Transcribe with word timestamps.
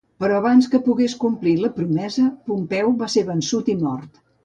Però 0.21 0.37
abans 0.39 0.69
que 0.71 0.79
pogués 0.87 1.15
complir 1.25 1.53
la 1.65 1.71
promesa, 1.77 2.27
Pompeu 2.49 2.93
va 3.05 3.15
ser 3.19 3.29
vençut 3.33 3.75
i 3.77 3.81
mort. 3.87 4.23